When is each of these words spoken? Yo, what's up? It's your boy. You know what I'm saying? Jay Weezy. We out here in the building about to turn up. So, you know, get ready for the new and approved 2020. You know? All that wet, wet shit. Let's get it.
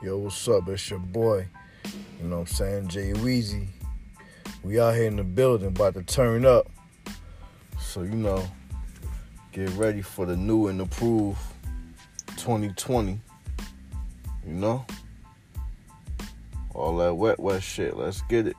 Yo, 0.00 0.16
what's 0.16 0.46
up? 0.46 0.68
It's 0.68 0.88
your 0.90 1.00
boy. 1.00 1.44
You 2.22 2.28
know 2.28 2.36
what 2.36 2.48
I'm 2.50 2.54
saying? 2.54 2.86
Jay 2.86 3.12
Weezy. 3.14 3.66
We 4.62 4.78
out 4.78 4.94
here 4.94 5.06
in 5.06 5.16
the 5.16 5.24
building 5.24 5.66
about 5.66 5.94
to 5.94 6.04
turn 6.04 6.46
up. 6.46 6.70
So, 7.80 8.02
you 8.02 8.14
know, 8.14 8.48
get 9.50 9.68
ready 9.70 10.00
for 10.00 10.24
the 10.24 10.36
new 10.36 10.68
and 10.68 10.80
approved 10.80 11.40
2020. 12.36 13.20
You 14.46 14.52
know? 14.52 14.86
All 16.74 16.96
that 16.98 17.16
wet, 17.16 17.40
wet 17.40 17.60
shit. 17.60 17.96
Let's 17.96 18.22
get 18.22 18.46
it. 18.46 18.56